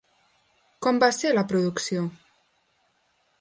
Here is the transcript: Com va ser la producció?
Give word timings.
Com 0.85 1.01
va 1.03 1.09
ser 1.17 1.33
la 1.35 1.43
producció? 1.51 2.07